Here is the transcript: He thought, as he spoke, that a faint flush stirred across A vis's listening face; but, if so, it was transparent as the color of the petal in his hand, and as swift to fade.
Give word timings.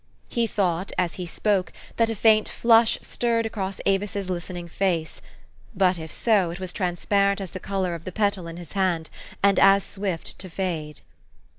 He 0.29 0.47
thought, 0.47 0.91
as 0.97 1.13
he 1.21 1.27
spoke, 1.27 1.71
that 1.97 2.09
a 2.09 2.15
faint 2.15 2.49
flush 2.49 2.97
stirred 3.03 3.45
across 3.45 3.79
A 3.85 3.97
vis's 3.97 4.31
listening 4.31 4.67
face; 4.67 5.21
but, 5.75 5.99
if 5.99 6.11
so, 6.11 6.49
it 6.49 6.59
was 6.59 6.73
transparent 6.73 7.39
as 7.39 7.51
the 7.51 7.59
color 7.59 7.93
of 7.93 8.03
the 8.03 8.11
petal 8.11 8.47
in 8.47 8.57
his 8.57 8.71
hand, 8.71 9.11
and 9.43 9.59
as 9.59 9.83
swift 9.83 10.39
to 10.39 10.49
fade. 10.49 11.01